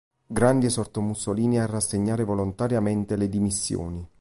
Grandi 0.25 0.65
esortò 0.65 0.99
Mussolini 0.99 1.59
a 1.59 1.67
rassegnare 1.67 2.23
volontariamente 2.23 3.15
le 3.15 3.29
dimissioni. 3.29 4.09